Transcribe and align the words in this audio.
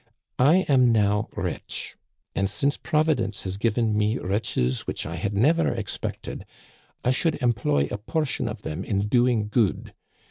I 0.39 0.65
am 0.67 0.91
now 0.91 1.29
rich, 1.35 1.95
and 2.33 2.49
since 2.49 2.75
Providence 2.75 3.43
has 3.43 3.57
given 3.57 3.95
me 3.95 4.17
riches 4.17 4.87
which 4.87 5.05
I 5.05 5.13
had 5.13 5.35
never 5.35 5.71
expected, 5.73 6.43
I 7.05 7.11
should 7.11 7.35
employ 7.35 7.87
a 7.91 7.99
portion 7.99 8.47
of 8.47 8.63
them 8.63 8.83
in 8.83 9.07
doing 9.07 9.47
good. 9.49 9.93